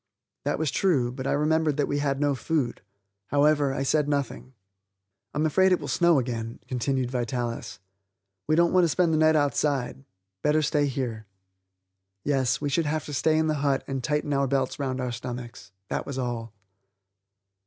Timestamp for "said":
3.83-4.09